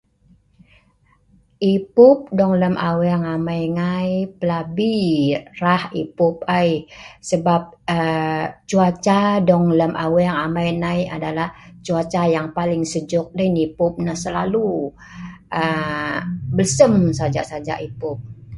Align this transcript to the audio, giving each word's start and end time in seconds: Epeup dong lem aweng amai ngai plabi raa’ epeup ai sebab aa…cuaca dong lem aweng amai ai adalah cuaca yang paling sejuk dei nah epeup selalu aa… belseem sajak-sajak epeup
Epeup 1.73 2.19
dong 2.39 2.53
lem 2.61 2.75
aweng 2.91 3.23
amai 3.33 3.63
ngai 3.77 4.09
plabi 4.39 4.95
raa’ 5.61 5.83
epeup 6.01 6.35
ai 6.59 6.69
sebab 7.29 7.61
aa…cuaca 7.95 9.19
dong 9.49 9.65
lem 9.79 9.93
aweng 10.05 10.35
amai 10.45 10.69
ai 10.91 10.99
adalah 11.15 11.49
cuaca 11.85 12.23
yang 12.35 12.47
paling 12.57 12.83
sejuk 12.91 13.27
dei 13.37 13.49
nah 13.55 13.63
epeup 13.67 13.93
selalu 14.23 14.67
aa… 15.59 16.17
belseem 16.55 16.95
sajak-sajak 17.19 17.77
epeup 17.87 18.19